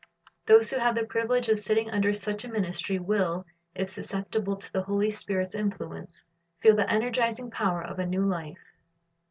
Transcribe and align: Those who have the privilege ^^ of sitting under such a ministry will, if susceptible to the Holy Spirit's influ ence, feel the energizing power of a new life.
Those 0.47 0.71
who 0.71 0.79
have 0.79 0.95
the 0.95 1.03
privilege 1.05 1.45
^^ 1.47 1.53
of 1.53 1.59
sitting 1.59 1.91
under 1.91 2.11
such 2.11 2.43
a 2.43 2.47
ministry 2.47 2.97
will, 2.97 3.45
if 3.75 3.87
susceptible 3.87 4.55
to 4.55 4.73
the 4.73 4.81
Holy 4.81 5.11
Spirit's 5.11 5.53
influ 5.55 5.95
ence, 5.95 6.23
feel 6.59 6.75
the 6.75 6.91
energizing 6.91 7.51
power 7.51 7.83
of 7.83 7.99
a 7.99 8.05
new 8.07 8.25
life. 8.25 8.73